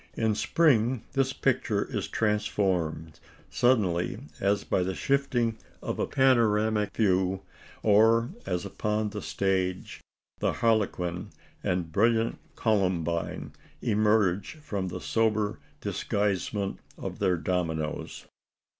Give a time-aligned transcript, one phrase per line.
[0.15, 3.19] In spring this picture is transformed
[3.51, 7.43] suddenly as by the shifting of a panoramic view;
[7.83, 10.01] or, as upon the stage,
[10.39, 11.29] the Harlequin
[11.63, 13.51] and brilliant Columbine
[13.83, 18.25] emerge from the sober disguisement of their dominoes.